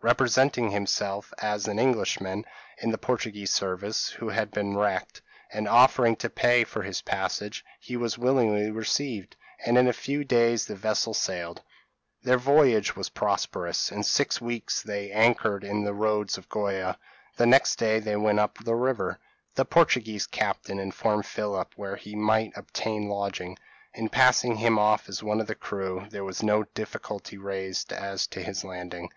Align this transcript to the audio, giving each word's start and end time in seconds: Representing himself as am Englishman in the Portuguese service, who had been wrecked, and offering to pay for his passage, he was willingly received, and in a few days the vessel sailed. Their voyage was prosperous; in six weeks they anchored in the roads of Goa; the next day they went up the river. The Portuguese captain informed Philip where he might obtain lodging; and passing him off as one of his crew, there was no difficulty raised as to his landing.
Representing 0.00 0.70
himself 0.70 1.34
as 1.36 1.68
am 1.68 1.78
Englishman 1.78 2.46
in 2.78 2.88
the 2.92 2.96
Portuguese 2.96 3.50
service, 3.52 4.08
who 4.08 4.30
had 4.30 4.50
been 4.50 4.74
wrecked, 4.74 5.20
and 5.52 5.68
offering 5.68 6.16
to 6.16 6.30
pay 6.30 6.64
for 6.64 6.80
his 6.80 7.02
passage, 7.02 7.62
he 7.78 7.94
was 7.94 8.16
willingly 8.16 8.70
received, 8.70 9.36
and 9.66 9.76
in 9.76 9.86
a 9.86 9.92
few 9.92 10.24
days 10.24 10.64
the 10.64 10.74
vessel 10.74 11.12
sailed. 11.12 11.60
Their 12.22 12.38
voyage 12.38 12.96
was 12.96 13.10
prosperous; 13.10 13.92
in 13.92 14.02
six 14.02 14.40
weeks 14.40 14.80
they 14.80 15.10
anchored 15.12 15.62
in 15.62 15.84
the 15.84 15.92
roads 15.92 16.38
of 16.38 16.48
Goa; 16.48 16.98
the 17.36 17.44
next 17.44 17.76
day 17.76 17.98
they 18.00 18.16
went 18.16 18.40
up 18.40 18.64
the 18.64 18.74
river. 18.76 19.18
The 19.56 19.66
Portuguese 19.66 20.26
captain 20.26 20.78
informed 20.78 21.26
Philip 21.26 21.74
where 21.76 21.96
he 21.96 22.16
might 22.16 22.52
obtain 22.56 23.10
lodging; 23.10 23.58
and 23.92 24.10
passing 24.10 24.56
him 24.56 24.78
off 24.78 25.10
as 25.10 25.22
one 25.22 25.38
of 25.42 25.48
his 25.48 25.58
crew, 25.60 26.06
there 26.08 26.24
was 26.24 26.42
no 26.42 26.62
difficulty 26.62 27.36
raised 27.36 27.92
as 27.92 28.26
to 28.28 28.42
his 28.42 28.64
landing. 28.64 29.10